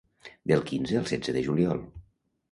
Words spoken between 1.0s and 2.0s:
setze de juliol.